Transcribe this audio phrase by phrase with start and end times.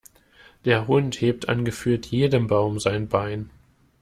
[0.65, 3.51] Der Hund hebt an gefühlt jedem Baum sein Bein.